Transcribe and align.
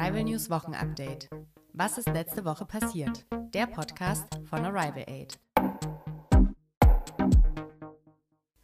Arrival 0.00 0.24
News 0.24 0.48
Wochenupdate. 0.48 1.28
Was 1.74 1.98
ist 1.98 2.08
letzte 2.08 2.46
Woche 2.46 2.64
passiert? 2.64 3.26
Der 3.52 3.66
Podcast 3.66 4.26
von 4.48 4.64
Arrival 4.64 5.04
Aid. 5.06 5.38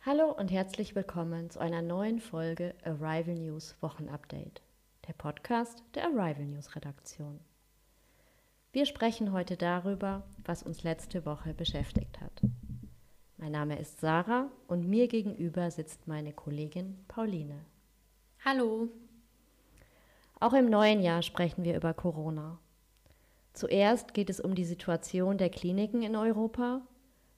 Hallo 0.01 0.33
und 0.33 0.51
herzlich 0.51 0.95
willkommen 0.95 1.51
zu 1.51 1.59
einer 1.59 1.83
neuen 1.83 2.21
Folge 2.21 2.75
Arrival 2.85 3.35
News 3.35 3.77
Wochenupdate, 3.83 4.63
der 5.07 5.13
Podcast 5.13 5.85
der 5.95 6.05
Arrival 6.07 6.47
News 6.47 6.75
Redaktion. 6.75 7.41
Wir 8.73 8.87
sprechen 8.87 9.31
heute 9.31 9.59
darüber, 9.59 10.27
was 10.43 10.63
uns 10.63 10.85
letzte 10.85 11.27
Woche 11.27 11.53
beschäftigt 11.53 12.19
hat. 12.23 12.41
Mein 13.37 13.53
Name 13.53 13.79
ist 13.79 14.01
Sarah 14.01 14.51
und 14.69 14.89
mir 14.89 15.07
gegenüber 15.07 15.71
sitzt 15.71 16.09
meine 16.09 16.33
Kollegin 16.33 17.05
Pauline. 17.09 17.67
Hallo. 18.43 18.89
Auch 20.39 20.53
im 20.53 20.69
neuen 20.69 21.01
Jahr 21.01 21.23
sprechen 21.23 21.65
wir 21.65 21.77
über 21.77 21.95
Corona. 21.95 22.59
Zuerst 23.55 24.13
geht 24.13 24.29
es 24.29 24.39
um 24.39 24.55
die 24.55 24.67
Situation 24.67 25.39
der 25.39 25.49
Kliniken 25.49 26.03
in 26.03 26.15
Europa 26.15 26.83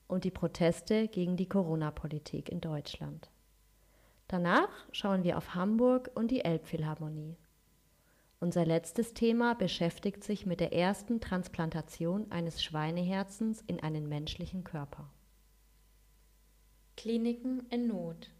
und 0.08 0.24
die 0.24 0.32
Proteste 0.32 1.06
gegen 1.06 1.36
die 1.36 1.48
Corona-Politik 1.48 2.48
in 2.48 2.60
Deutschland. 2.60 3.30
Danach 4.26 4.68
schauen 4.90 5.22
wir 5.22 5.38
auf 5.38 5.54
Hamburg 5.54 6.10
und 6.14 6.32
die 6.32 6.44
Elbphilharmonie. 6.44 7.36
Unser 8.40 8.66
letztes 8.66 9.14
Thema 9.14 9.54
beschäftigt 9.54 10.24
sich 10.24 10.44
mit 10.44 10.58
der 10.58 10.72
ersten 10.72 11.20
Transplantation 11.20 12.30
eines 12.30 12.62
Schweineherzens 12.62 13.62
in 13.66 13.80
einen 13.80 14.08
menschlichen 14.08 14.64
Körper. 14.64 15.08
Kliniken 16.96 17.64
in 17.70 17.86
Not. 17.86 18.30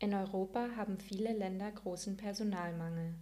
In 0.00 0.14
Europa 0.14 0.68
haben 0.76 0.98
viele 0.98 1.32
Länder 1.32 1.70
großen 1.70 2.16
Personalmangel. 2.16 3.14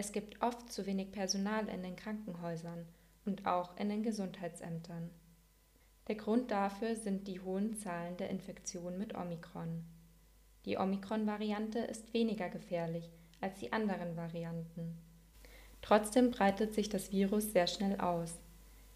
Es 0.00 0.12
gibt 0.12 0.40
oft 0.42 0.70
zu 0.72 0.86
wenig 0.86 1.10
Personal 1.10 1.68
in 1.68 1.82
den 1.82 1.96
Krankenhäusern 1.96 2.86
und 3.26 3.48
auch 3.48 3.76
in 3.78 3.88
den 3.88 4.04
Gesundheitsämtern. 4.04 5.10
Der 6.06 6.14
Grund 6.14 6.52
dafür 6.52 6.94
sind 6.94 7.26
die 7.26 7.40
hohen 7.40 7.74
Zahlen 7.74 8.16
der 8.16 8.30
Infektionen 8.30 8.96
mit 8.96 9.16
Omikron. 9.16 9.82
Die 10.66 10.78
Omikron-Variante 10.78 11.80
ist 11.80 12.14
weniger 12.14 12.48
gefährlich 12.48 13.10
als 13.40 13.58
die 13.58 13.72
anderen 13.72 14.16
Varianten. 14.16 14.98
Trotzdem 15.82 16.30
breitet 16.30 16.74
sich 16.74 16.88
das 16.88 17.10
Virus 17.10 17.50
sehr 17.50 17.66
schnell 17.66 18.00
aus. 18.00 18.38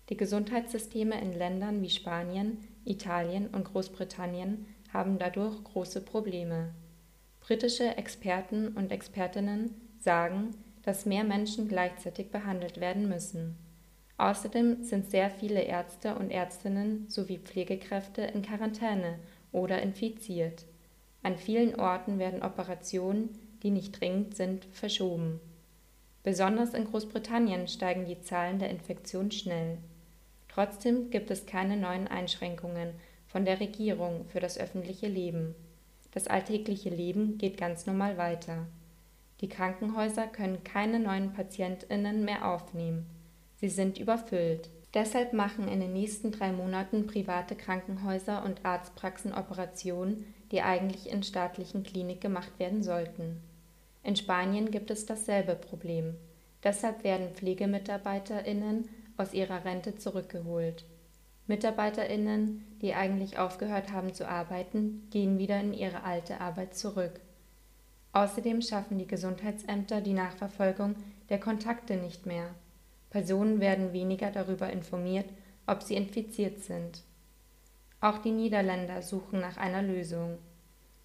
Die 0.09 0.17
Gesundheitssysteme 0.17 1.21
in 1.21 1.33
Ländern 1.33 1.83
wie 1.83 1.91
Spanien, 1.91 2.59
Italien 2.85 3.49
und 3.49 3.65
Großbritannien 3.65 4.67
haben 4.93 5.19
dadurch 5.19 5.65
große 5.65 6.03
Probleme. 6.03 6.73
Britische 7.41 7.97
Experten 7.97 8.69
und 8.77 8.93
Expertinnen 8.93 9.75
sagen, 9.99 10.55
dass 10.83 11.07
mehr 11.07 11.25
Menschen 11.25 11.69
gleichzeitig 11.69 12.31
behandelt 12.31 12.81
werden 12.81 13.09
müssen. 13.09 13.57
Außerdem 14.19 14.83
sind 14.85 15.11
sehr 15.11 15.31
viele 15.31 15.63
Ärzte 15.63 16.15
und 16.15 16.31
Ärztinnen 16.31 17.09
sowie 17.09 17.39
Pflegekräfte 17.39 18.23
in 18.23 18.43
Quarantäne 18.43 19.19
oder 19.53 19.83
infiziert. 19.83 20.65
An 21.23 21.37
vielen 21.37 21.79
Orten 21.79 22.19
werden 22.19 22.43
Operationen, 22.43 23.31
die 23.63 23.71
nicht 23.71 24.01
dringend 24.01 24.37
sind, 24.37 24.65
verschoben. 24.73 25.41
Besonders 26.23 26.75
in 26.75 26.85
Großbritannien 26.85 27.67
steigen 27.69 28.07
die 28.07 28.21
Zahlen 28.21 28.59
der 28.59 28.71
Infektion 28.71 29.31
schnell. 29.31 29.79
Trotzdem 30.49 31.11
gibt 31.11 31.31
es 31.31 31.47
keine 31.47 31.77
neuen 31.77 32.07
Einschränkungen 32.07 32.91
von 33.27 33.45
der 33.45 33.61
Regierung 33.61 34.27
für 34.27 34.41
das 34.41 34.59
öffentliche 34.59 35.09
Leben. 35.09 35.55
Das 36.13 36.27
alltägliche 36.27 36.91
Leben 36.91 37.39
geht 37.39 37.57
ganz 37.57 37.87
normal 37.87 38.19
weiter. 38.19 38.67
Die 39.43 39.49
Krankenhäuser 39.49 40.29
können 40.29 40.63
keine 40.65 41.01
neuen 41.01 41.33
Patientinnen 41.33 42.25
mehr 42.25 42.49
aufnehmen. 42.49 43.07
Sie 43.57 43.69
sind 43.69 43.99
überfüllt. 43.99 44.71
Deshalb 44.95 45.33
machen 45.33 45.69
in 45.69 45.81
den 45.81 45.93
nächsten 45.93 46.31
drei 46.31 46.53
Monaten 46.53 47.07
private 47.07 47.57
Krankenhäuser 47.57 48.45
und 48.45 48.65
Arztpraxen 48.65 49.35
Operationen, 49.35 50.33
die 50.53 50.63
eigentlich 50.63 51.11
in 51.11 51.23
staatlichen 51.23 51.83
Kliniken 51.83 52.21
gemacht 52.21 52.59
werden 52.59 52.83
sollten. 52.83 53.41
In 54.05 54.17
Spanien 54.17 54.71
gibt 54.71 54.91
es 54.91 55.07
dasselbe 55.07 55.57
Problem. 55.57 56.15
Deshalb 56.63 57.03
werden 57.03 57.35
Pflegemitarbeiterinnen 57.35 58.89
aus 59.17 59.35
ihrer 59.35 59.65
Rente 59.65 59.97
zurückgeholt. 59.97 60.85
Mitarbeiterinnen, 61.49 62.65
die 62.81 62.95
eigentlich 62.95 63.39
aufgehört 63.39 63.91
haben 63.91 64.15
zu 64.15 64.29
arbeiten, 64.29 65.09
gehen 65.11 65.39
wieder 65.39 65.59
in 65.59 65.73
ihre 65.73 66.05
alte 66.05 66.41
Arbeit 66.41 66.77
zurück. 66.77 67.21
Außerdem 68.13 68.61
schaffen 68.61 68.99
die 68.99 69.07
Gesundheitsämter 69.07 70.01
die 70.01 70.13
Nachverfolgung 70.13 70.97
der 71.31 71.41
Kontakte 71.41 71.97
nicht 71.97 72.27
mehr. 72.27 72.55
Personen 73.11 73.61
werden 73.61 73.93
weniger 73.93 74.31
darüber 74.31 74.71
informiert, 74.71 75.27
ob 75.67 75.83
sie 75.83 75.97
infiziert 75.97 76.61
sind. 76.61 77.03
Auch 78.01 78.19
die 78.19 78.33
Niederländer 78.33 79.01
suchen 79.01 79.41
nach 79.41 79.57
einer 79.57 79.83
Lösung. 79.83 80.39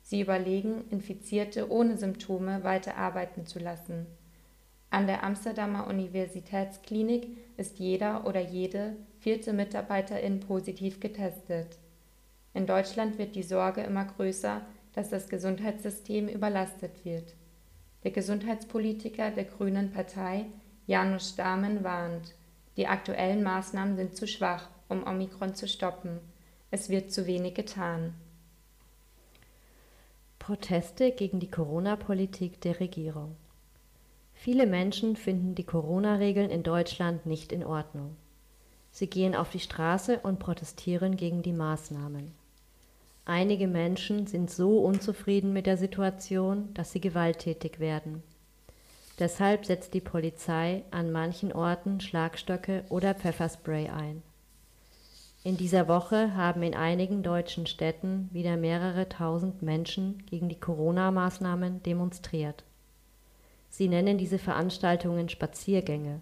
Sie 0.02 0.22
überlegen, 0.22 0.86
Infizierte 0.90 1.70
ohne 1.70 1.98
Symptome 1.98 2.64
weiter 2.64 2.98
arbeiten 2.98 3.46
zu 3.46 3.60
lassen. 3.60 4.08
An 4.90 5.06
der 5.06 5.24
Amsterdamer 5.24 5.88
Universitätsklinik 5.88 7.28
ist 7.58 7.78
jeder 7.78 8.26
oder 8.26 8.40
jede 8.40 8.96
vierte 9.20 9.52
Mitarbeiterin 9.52 10.40
positiv 10.40 11.00
getestet. 11.00 11.78
In 12.54 12.66
Deutschland 12.66 13.18
wird 13.18 13.36
die 13.36 13.44
Sorge 13.44 13.82
immer 13.82 14.06
größer, 14.06 14.62
dass 14.98 15.10
das 15.10 15.30
Gesundheitssystem 15.30 16.28
überlastet 16.28 17.06
wird. 17.06 17.36
Der 18.04 18.10
Gesundheitspolitiker 18.10 19.30
der 19.30 19.44
Grünen 19.44 19.92
Partei, 19.92 20.48
Janusz 20.88 21.30
Stamen, 21.30 21.84
warnt, 21.84 22.34
die 22.78 22.88
aktuellen 22.88 23.44
Maßnahmen 23.44 23.96
sind 23.96 24.18
zu 24.18 24.26
schwach, 24.26 24.70
um 24.90 25.06
Omikron 25.06 25.54
zu 25.54 25.68
stoppen. 25.68 26.20
Es 26.72 26.90
wird 26.90 27.12
zu 27.12 27.28
wenig 27.28 27.54
getan. 27.54 28.16
Proteste 30.40 31.12
gegen 31.12 31.40
die 31.40 31.52
Corona-Politik 31.52 32.60
der 32.62 32.80
Regierung. 32.80 33.36
Viele 34.34 34.66
Menschen 34.66 35.16
finden 35.16 35.54
die 35.54 35.64
Corona-Regeln 35.64 36.50
in 36.50 36.64
Deutschland 36.64 37.28
nicht 37.28 37.52
in 37.52 37.64
Ordnung. 37.64 38.16
Sie 38.90 39.06
gehen 39.06 39.36
auf 39.36 39.52
die 39.52 39.60
Straße 39.60 40.18
und 40.22 40.40
protestieren 40.40 41.18
gegen 41.18 41.44
die 41.44 41.54
Maßnahmen. 41.54 42.32
Einige 43.30 43.68
Menschen 43.68 44.26
sind 44.26 44.50
so 44.50 44.80
unzufrieden 44.80 45.52
mit 45.52 45.66
der 45.66 45.76
Situation, 45.76 46.74
dass 46.74 46.94
sie 46.94 47.02
gewalttätig 47.02 47.78
werden. 47.78 48.24
Deshalb 49.20 49.66
setzt 49.66 49.94
die 49.94 50.00
Polizei 50.00 50.86
an 50.92 51.12
manchen 51.12 51.52
Orten 51.52 52.00
Schlagstöcke 52.00 52.86
oder 52.88 53.14
Pfefferspray 53.14 53.90
ein. 53.90 54.24
In 55.44 55.58
dieser 55.58 55.90
Woche 55.90 56.36
haben 56.36 56.64
in 56.64 56.74
einigen 56.74 57.22
deutschen 57.22 57.66
Städten 57.66 58.30
wieder 58.32 58.56
mehrere 58.56 59.10
tausend 59.10 59.62
Menschen 59.62 60.26
gegen 60.28 60.48
die 60.48 60.60
Corona-Maßnahmen 60.60 61.84
demonstriert. 61.84 62.64
Sie 63.70 63.90
nennen 63.90 64.18
diese 64.18 64.40
Veranstaltungen 64.40 65.28
Spaziergänge. 65.28 66.22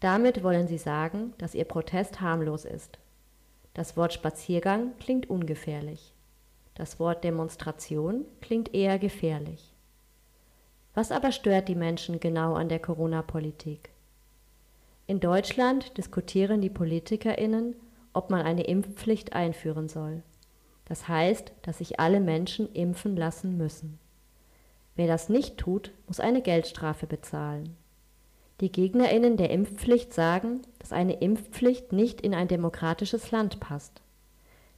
Damit 0.00 0.42
wollen 0.42 0.66
sie 0.66 0.78
sagen, 0.78 1.32
dass 1.38 1.54
ihr 1.54 1.64
Protest 1.64 2.20
harmlos 2.20 2.64
ist. 2.64 2.98
Das 3.78 3.96
Wort 3.96 4.12
Spaziergang 4.12 4.90
klingt 4.98 5.30
ungefährlich. 5.30 6.12
Das 6.74 6.98
Wort 6.98 7.22
Demonstration 7.22 8.24
klingt 8.40 8.74
eher 8.74 8.98
gefährlich. 8.98 9.72
Was 10.94 11.12
aber 11.12 11.30
stört 11.30 11.68
die 11.68 11.76
Menschen 11.76 12.18
genau 12.18 12.54
an 12.54 12.68
der 12.68 12.80
Corona-Politik? 12.80 13.90
In 15.06 15.20
Deutschland 15.20 15.96
diskutieren 15.96 16.60
die 16.60 16.70
Politikerinnen, 16.70 17.76
ob 18.14 18.30
man 18.30 18.44
eine 18.44 18.64
Impfpflicht 18.64 19.34
einführen 19.34 19.88
soll. 19.88 20.24
Das 20.86 21.06
heißt, 21.06 21.52
dass 21.62 21.78
sich 21.78 22.00
alle 22.00 22.18
Menschen 22.18 22.72
impfen 22.72 23.14
lassen 23.16 23.56
müssen. 23.56 24.00
Wer 24.96 25.06
das 25.06 25.28
nicht 25.28 25.56
tut, 25.56 25.92
muss 26.08 26.18
eine 26.18 26.42
Geldstrafe 26.42 27.06
bezahlen. 27.06 27.76
Die 28.60 28.72
Gegnerinnen 28.72 29.36
der 29.36 29.50
Impfpflicht 29.50 30.12
sagen, 30.12 30.62
dass 30.80 30.92
eine 30.92 31.20
Impfpflicht 31.20 31.92
nicht 31.92 32.20
in 32.20 32.34
ein 32.34 32.48
demokratisches 32.48 33.30
Land 33.30 33.60
passt. 33.60 34.02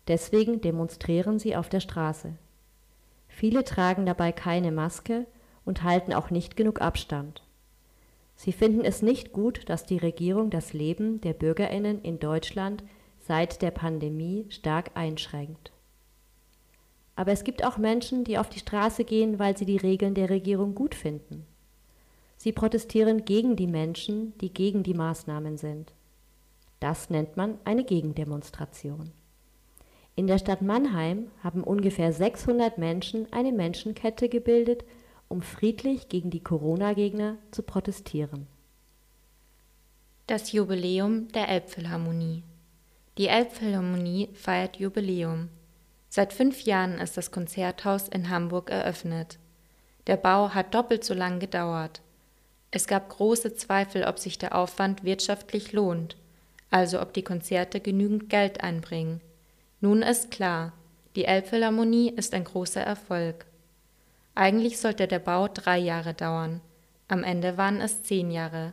Deswegen 0.06 0.60
demonstrieren 0.60 1.38
sie 1.38 1.56
auf 1.56 1.68
der 1.68 1.80
Straße. 1.80 2.34
Viele 3.28 3.64
tragen 3.64 4.04
dabei 4.04 4.32
keine 4.32 4.70
Maske 4.70 5.26
und 5.64 5.82
halten 5.82 6.12
auch 6.12 6.30
nicht 6.30 6.56
genug 6.56 6.82
Abstand. 6.82 7.42
Sie 8.36 8.52
finden 8.52 8.84
es 8.84 9.02
nicht 9.02 9.32
gut, 9.32 9.68
dass 9.68 9.86
die 9.86 9.98
Regierung 9.98 10.50
das 10.50 10.72
Leben 10.72 11.20
der 11.20 11.32
Bürgerinnen 11.32 12.02
in 12.02 12.18
Deutschland 12.18 12.82
seit 13.18 13.62
der 13.62 13.70
Pandemie 13.70 14.46
stark 14.48 14.90
einschränkt. 14.94 15.72
Aber 17.16 17.32
es 17.32 17.44
gibt 17.44 17.64
auch 17.64 17.76
Menschen, 17.78 18.24
die 18.24 18.38
auf 18.38 18.48
die 18.48 18.58
Straße 18.58 19.04
gehen, 19.04 19.38
weil 19.38 19.56
sie 19.56 19.66
die 19.66 19.76
Regeln 19.76 20.14
der 20.14 20.30
Regierung 20.30 20.74
gut 20.74 20.94
finden. 20.94 21.46
Sie 22.42 22.52
protestieren 22.52 23.26
gegen 23.26 23.54
die 23.54 23.66
Menschen, 23.66 24.32
die 24.38 24.50
gegen 24.50 24.82
die 24.82 24.94
Maßnahmen 24.94 25.58
sind. 25.58 25.92
Das 26.80 27.10
nennt 27.10 27.36
man 27.36 27.58
eine 27.66 27.84
Gegendemonstration. 27.84 29.12
In 30.16 30.26
der 30.26 30.38
Stadt 30.38 30.62
Mannheim 30.62 31.26
haben 31.44 31.62
ungefähr 31.62 32.14
600 32.14 32.78
Menschen 32.78 33.30
eine 33.30 33.52
Menschenkette 33.52 34.30
gebildet, 34.30 34.84
um 35.28 35.42
friedlich 35.42 36.08
gegen 36.08 36.30
die 36.30 36.42
Corona-Gegner 36.42 37.36
zu 37.50 37.62
protestieren. 37.62 38.46
Das 40.26 40.52
Jubiläum 40.52 41.28
der 41.32 41.46
Elbphilharmonie. 41.46 42.42
Die 43.18 43.26
Elbphilharmonie 43.26 44.30
feiert 44.32 44.78
Jubiläum. 44.78 45.50
Seit 46.08 46.32
fünf 46.32 46.62
Jahren 46.62 47.00
ist 47.00 47.18
das 47.18 47.32
Konzerthaus 47.32 48.08
in 48.08 48.30
Hamburg 48.30 48.70
eröffnet. 48.70 49.38
Der 50.06 50.16
Bau 50.16 50.48
hat 50.54 50.74
doppelt 50.74 51.04
so 51.04 51.12
lang 51.12 51.38
gedauert. 51.38 52.00
Es 52.70 52.86
gab 52.86 53.08
große 53.08 53.54
Zweifel, 53.54 54.04
ob 54.04 54.18
sich 54.18 54.38
der 54.38 54.54
Aufwand 54.54 55.04
wirtschaftlich 55.04 55.72
lohnt, 55.72 56.16
also 56.70 57.00
ob 57.00 57.12
die 57.12 57.24
Konzerte 57.24 57.80
genügend 57.80 58.30
Geld 58.30 58.62
einbringen. 58.62 59.20
Nun 59.80 60.02
ist 60.02 60.30
klar, 60.30 60.72
die 61.16 61.24
Elbphilharmonie 61.24 62.10
ist 62.10 62.34
ein 62.34 62.44
großer 62.44 62.82
Erfolg. 62.82 63.46
Eigentlich 64.34 64.78
sollte 64.78 65.08
der 65.08 65.18
Bau 65.18 65.48
drei 65.48 65.78
Jahre 65.78 66.14
dauern, 66.14 66.60
am 67.10 67.24
Ende 67.24 67.56
waren 67.56 67.80
es 67.80 68.04
zehn 68.04 68.30
Jahre. 68.30 68.72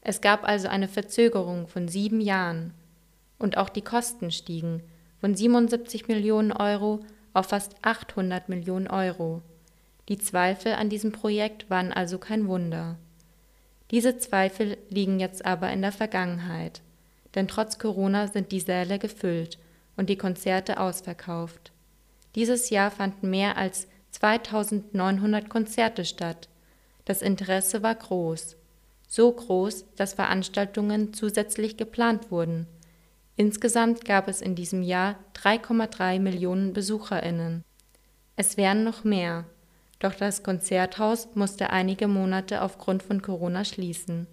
Es 0.00 0.20
gab 0.20 0.46
also 0.46 0.68
eine 0.68 0.86
Verzögerung 0.86 1.66
von 1.66 1.88
sieben 1.88 2.20
Jahren. 2.20 2.72
Und 3.36 3.56
auch 3.56 3.68
die 3.68 3.82
Kosten 3.82 4.30
stiegen 4.30 4.80
von 5.20 5.34
77 5.34 6.06
Millionen 6.06 6.52
Euro 6.52 7.00
auf 7.32 7.46
fast 7.46 7.74
800 7.82 8.48
Millionen 8.48 8.86
Euro. 8.86 9.42
Die 10.08 10.18
Zweifel 10.18 10.74
an 10.74 10.88
diesem 10.88 11.10
Projekt 11.10 11.68
waren 11.68 11.92
also 11.92 12.18
kein 12.18 12.46
Wunder. 12.46 12.96
Diese 13.90 14.18
Zweifel 14.18 14.78
liegen 14.88 15.20
jetzt 15.20 15.44
aber 15.44 15.70
in 15.72 15.82
der 15.82 15.92
Vergangenheit, 15.92 16.82
denn 17.34 17.48
trotz 17.48 17.78
Corona 17.78 18.28
sind 18.28 18.52
die 18.52 18.60
Säle 18.60 18.98
gefüllt 18.98 19.58
und 19.96 20.08
die 20.08 20.16
Konzerte 20.16 20.80
ausverkauft. 20.80 21.72
Dieses 22.34 22.70
Jahr 22.70 22.90
fanden 22.90 23.30
mehr 23.30 23.56
als 23.56 23.86
2900 24.10 25.48
Konzerte 25.48 26.04
statt. 26.04 26.48
Das 27.04 27.22
Interesse 27.22 27.82
war 27.82 27.94
groß 27.94 28.56
so 29.14 29.30
groß, 29.30 29.84
dass 29.94 30.14
Veranstaltungen 30.14 31.12
zusätzlich 31.12 31.76
geplant 31.76 32.32
wurden. 32.32 32.66
Insgesamt 33.36 34.04
gab 34.04 34.26
es 34.26 34.40
in 34.40 34.56
diesem 34.56 34.82
Jahr 34.82 35.16
3,3 35.34 36.18
Millionen 36.18 36.72
Besucherinnen. 36.72 37.64
Es 38.34 38.56
wären 38.56 38.82
noch 38.82 39.04
mehr, 39.04 39.44
doch 39.98 40.14
das 40.14 40.42
Konzerthaus 40.42 41.28
musste 41.34 41.70
einige 41.70 42.08
Monate 42.08 42.62
aufgrund 42.62 43.02
von 43.02 43.22
Corona 43.22 43.64
schließen. 43.64 44.26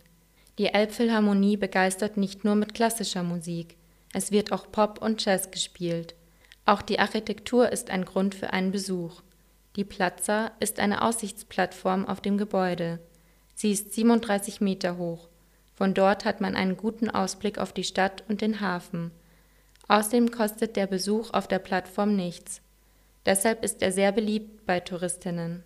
Die 0.57 0.67
Elbphilharmonie 0.67 1.57
begeistert 1.57 2.17
nicht 2.17 2.43
nur 2.43 2.55
mit 2.55 2.73
klassischer 2.73 3.23
Musik, 3.23 3.77
es 4.13 4.31
wird 4.31 4.51
auch 4.51 4.71
Pop 4.71 5.01
und 5.01 5.23
Jazz 5.23 5.51
gespielt. 5.51 6.15
Auch 6.65 6.81
die 6.81 6.99
Architektur 6.99 7.71
ist 7.71 7.89
ein 7.89 8.05
Grund 8.05 8.35
für 8.35 8.51
einen 8.51 8.71
Besuch. 8.71 9.21
Die 9.77 9.85
Plaza 9.85 10.51
ist 10.59 10.79
eine 10.79 11.01
Aussichtsplattform 11.01 12.05
auf 12.05 12.19
dem 12.19 12.37
Gebäude. 12.37 12.99
Sie 13.55 13.71
ist 13.71 13.93
37 13.93 14.59
Meter 14.59 14.97
hoch. 14.97 15.29
Von 15.73 15.93
dort 15.93 16.25
hat 16.25 16.41
man 16.41 16.55
einen 16.55 16.75
guten 16.75 17.09
Ausblick 17.09 17.57
auf 17.57 17.71
die 17.71 17.85
Stadt 17.85 18.23
und 18.27 18.41
den 18.41 18.59
Hafen. 18.59 19.11
Außerdem 19.87 20.29
kostet 20.29 20.75
der 20.75 20.87
Besuch 20.87 21.31
auf 21.31 21.47
der 21.47 21.59
Plattform 21.59 22.15
nichts. 22.15 22.61
Deshalb 23.25 23.63
ist 23.63 23.81
er 23.81 23.91
sehr 23.91 24.11
beliebt 24.11 24.65
bei 24.65 24.79
Touristinnen. 24.79 25.63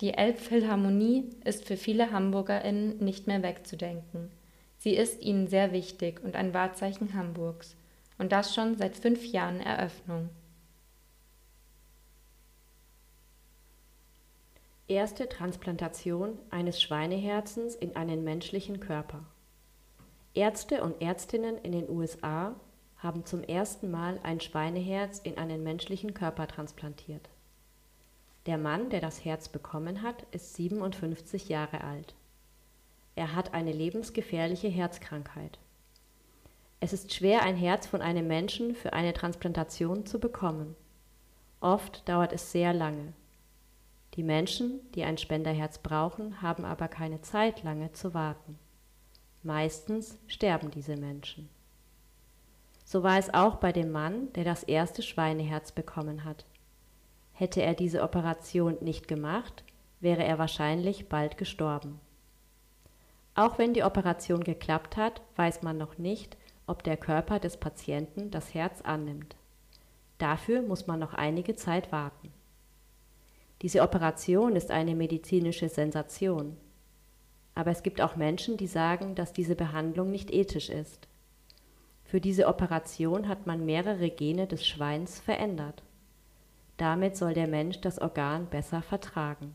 Die 0.00 0.14
Elbphilharmonie 0.14 1.30
ist 1.44 1.64
für 1.64 1.76
viele 1.76 2.12
HamburgerInnen 2.12 2.98
nicht 2.98 3.26
mehr 3.26 3.42
wegzudenken. 3.42 4.30
Sie 4.78 4.94
ist 4.94 5.22
ihnen 5.22 5.48
sehr 5.48 5.72
wichtig 5.72 6.22
und 6.22 6.36
ein 6.36 6.54
Wahrzeichen 6.54 7.14
Hamburgs. 7.14 7.74
Und 8.16 8.32
das 8.32 8.54
schon 8.54 8.76
seit 8.76 8.96
fünf 8.96 9.24
Jahren 9.24 9.60
Eröffnung. 9.60 10.28
Erste 14.86 15.28
Transplantation 15.28 16.38
eines 16.50 16.80
Schweineherzens 16.80 17.74
in 17.74 17.94
einen 17.96 18.24
menschlichen 18.24 18.80
Körper. 18.80 19.24
Ärzte 20.34 20.82
und 20.82 21.02
Ärztinnen 21.02 21.58
in 21.58 21.72
den 21.72 21.90
USA 21.90 22.54
haben 22.98 23.24
zum 23.24 23.42
ersten 23.42 23.90
Mal 23.90 24.18
ein 24.22 24.40
Schweineherz 24.40 25.18
in 25.18 25.38
einen 25.38 25.62
menschlichen 25.62 26.14
Körper 26.14 26.46
transplantiert. 26.48 27.28
Der 28.46 28.58
Mann, 28.58 28.90
der 28.90 29.00
das 29.00 29.24
Herz 29.24 29.48
bekommen 29.48 30.02
hat, 30.02 30.22
ist 30.32 30.54
57 30.54 31.48
Jahre 31.48 31.82
alt. 31.82 32.14
Er 33.14 33.34
hat 33.34 33.54
eine 33.54 33.72
lebensgefährliche 33.72 34.68
Herzkrankheit. 34.68 35.58
Es 36.80 36.92
ist 36.92 37.12
schwer, 37.12 37.42
ein 37.42 37.56
Herz 37.56 37.86
von 37.86 38.00
einem 38.00 38.26
Menschen 38.26 38.74
für 38.74 38.92
eine 38.92 39.12
Transplantation 39.12 40.06
zu 40.06 40.20
bekommen. 40.20 40.76
Oft 41.60 42.08
dauert 42.08 42.32
es 42.32 42.52
sehr 42.52 42.72
lange. 42.72 43.12
Die 44.14 44.22
Menschen, 44.22 44.80
die 44.92 45.04
ein 45.04 45.18
Spenderherz 45.18 45.78
brauchen, 45.78 46.40
haben 46.40 46.64
aber 46.64 46.88
keine 46.88 47.20
Zeit 47.20 47.62
lange 47.64 47.92
zu 47.92 48.14
warten. 48.14 48.58
Meistens 49.42 50.18
sterben 50.26 50.70
diese 50.70 50.96
Menschen. 50.96 51.48
So 52.90 53.02
war 53.02 53.18
es 53.18 53.34
auch 53.34 53.56
bei 53.56 53.70
dem 53.70 53.92
Mann, 53.92 54.32
der 54.32 54.44
das 54.44 54.62
erste 54.62 55.02
Schweineherz 55.02 55.72
bekommen 55.72 56.24
hat. 56.24 56.46
Hätte 57.34 57.60
er 57.60 57.74
diese 57.74 58.02
Operation 58.02 58.78
nicht 58.80 59.08
gemacht, 59.08 59.62
wäre 60.00 60.24
er 60.24 60.38
wahrscheinlich 60.38 61.06
bald 61.10 61.36
gestorben. 61.36 62.00
Auch 63.34 63.58
wenn 63.58 63.74
die 63.74 63.82
Operation 63.82 64.42
geklappt 64.42 64.96
hat, 64.96 65.20
weiß 65.36 65.60
man 65.60 65.76
noch 65.76 65.98
nicht, 65.98 66.38
ob 66.66 66.82
der 66.82 66.96
Körper 66.96 67.38
des 67.38 67.58
Patienten 67.58 68.30
das 68.30 68.54
Herz 68.54 68.80
annimmt. 68.80 69.36
Dafür 70.16 70.62
muss 70.62 70.86
man 70.86 70.98
noch 70.98 71.12
einige 71.12 71.56
Zeit 71.56 71.92
warten. 71.92 72.32
Diese 73.60 73.82
Operation 73.82 74.56
ist 74.56 74.70
eine 74.70 74.94
medizinische 74.94 75.68
Sensation. 75.68 76.56
Aber 77.54 77.70
es 77.70 77.82
gibt 77.82 78.00
auch 78.00 78.16
Menschen, 78.16 78.56
die 78.56 78.66
sagen, 78.66 79.14
dass 79.14 79.34
diese 79.34 79.56
Behandlung 79.56 80.10
nicht 80.10 80.32
ethisch 80.32 80.70
ist. 80.70 81.06
Für 82.08 82.22
diese 82.22 82.46
Operation 82.46 83.28
hat 83.28 83.46
man 83.46 83.66
mehrere 83.66 84.08
Gene 84.08 84.46
des 84.46 84.66
Schweins 84.66 85.20
verändert. 85.20 85.82
Damit 86.78 87.18
soll 87.18 87.34
der 87.34 87.48
Mensch 87.48 87.82
das 87.82 87.98
Organ 87.98 88.46
besser 88.46 88.80
vertragen. 88.80 89.54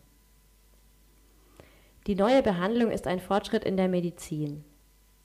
Die 2.05 2.13
neue 2.13 2.43
Behandlung 2.43 2.91
ist 2.91 3.07
ein 3.07 3.19
Fortschritt 3.19 3.63
in 3.63 3.75
der 3.75 3.87
Medizin. 3.87 4.63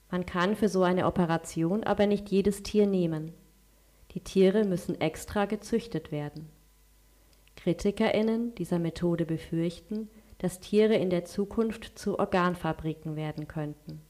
Man 0.09 0.25
kann 0.25 0.55
für 0.55 0.69
so 0.69 0.81
eine 0.81 1.05
Operation 1.05 1.83
aber 1.83 2.07
nicht 2.07 2.31
jedes 2.31 2.63
Tier 2.63 2.87
nehmen. 2.87 3.31
Die 4.15 4.21
Tiere 4.21 4.63
müssen 4.63 4.99
extra 4.99 5.45
gezüchtet 5.45 6.11
werden. 6.11 6.49
KritikerInnen 7.57 8.55
dieser 8.55 8.79
Methode 8.79 9.27
befürchten, 9.27 10.09
dass 10.39 10.61
Tiere 10.61 10.95
in 10.95 11.11
der 11.11 11.25
Zukunft 11.25 11.99
zu 11.99 12.17
Organfabriken 12.17 13.15
werden 13.15 13.47
könnten. 13.47 14.01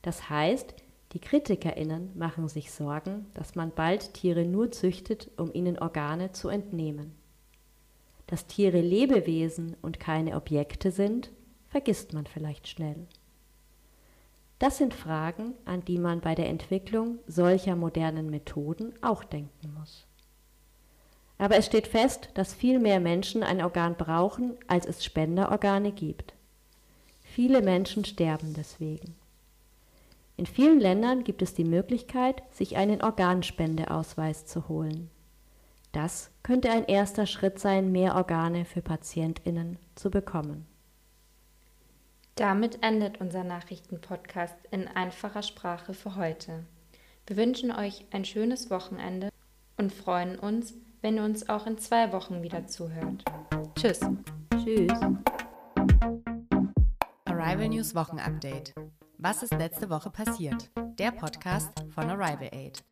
Das 0.00 0.30
heißt, 0.30 0.74
die 1.12 1.20
KritikerInnen 1.20 2.10
machen 2.16 2.48
sich 2.48 2.70
Sorgen, 2.70 3.26
dass 3.34 3.54
man 3.54 3.72
bald 3.74 4.12
Tiere 4.14 4.44
nur 4.44 4.70
züchtet, 4.70 5.30
um 5.38 5.52
ihnen 5.54 5.78
Organe 5.78 6.32
zu 6.32 6.48
entnehmen. 6.48 7.14
Dass 8.26 8.46
Tiere 8.46 8.80
Lebewesen 8.80 9.74
und 9.80 10.00
keine 10.00 10.36
Objekte 10.36 10.90
sind, 10.90 11.30
vergisst 11.68 12.12
man 12.12 12.26
vielleicht 12.26 12.68
schnell. 12.68 13.06
Das 14.58 14.76
sind 14.76 14.92
Fragen, 14.92 15.54
an 15.64 15.84
die 15.84 15.98
man 15.98 16.20
bei 16.20 16.34
der 16.34 16.48
Entwicklung 16.48 17.20
solcher 17.26 17.76
modernen 17.76 18.28
Methoden 18.28 18.92
auch 19.02 19.24
denken 19.24 19.72
muss. 19.78 20.04
Aber 21.38 21.56
es 21.56 21.66
steht 21.66 21.86
fest, 21.86 22.30
dass 22.34 22.52
viel 22.52 22.80
mehr 22.80 22.98
Menschen 22.98 23.44
ein 23.44 23.62
Organ 23.62 23.94
brauchen, 23.94 24.56
als 24.66 24.84
es 24.84 25.04
Spenderorgane 25.04 25.92
gibt. 25.92 26.34
Viele 27.22 27.62
Menschen 27.62 28.04
sterben 28.04 28.52
deswegen. 28.54 29.14
In 30.38 30.46
vielen 30.46 30.78
Ländern 30.78 31.24
gibt 31.24 31.42
es 31.42 31.52
die 31.52 31.64
Möglichkeit, 31.64 32.44
sich 32.52 32.76
einen 32.76 33.02
Organspendeausweis 33.02 34.46
zu 34.46 34.68
holen. 34.68 35.10
Das 35.90 36.30
könnte 36.44 36.70
ein 36.70 36.84
erster 36.84 37.26
Schritt 37.26 37.58
sein, 37.58 37.90
mehr 37.90 38.14
Organe 38.14 38.64
für 38.64 38.80
Patientinnen 38.80 39.78
zu 39.96 40.10
bekommen. 40.10 40.64
Damit 42.36 42.84
endet 42.84 43.20
unser 43.20 43.42
Nachrichtenpodcast 43.42 44.54
in 44.70 44.86
einfacher 44.86 45.42
Sprache 45.42 45.92
für 45.92 46.14
heute. 46.14 46.64
Wir 47.26 47.36
wünschen 47.36 47.72
euch 47.72 48.06
ein 48.12 48.24
schönes 48.24 48.70
Wochenende 48.70 49.30
und 49.76 49.92
freuen 49.92 50.38
uns, 50.38 50.72
wenn 51.02 51.16
ihr 51.16 51.24
uns 51.24 51.48
auch 51.48 51.66
in 51.66 51.78
zwei 51.78 52.12
Wochen 52.12 52.44
wieder 52.44 52.64
zuhört. 52.68 53.24
Tschüss. 53.74 53.98
Tschüss. 54.54 54.92
Arrival 57.24 57.68
News 57.70 57.92
Wochenupdate. 57.96 58.72
Was 59.20 59.42
ist 59.42 59.52
letzte 59.52 59.90
Woche 59.90 60.10
passiert? 60.10 60.70
Der 60.96 61.10
Podcast 61.10 61.72
von 61.92 62.08
Arrival 62.08 62.50
Aid. 62.52 62.84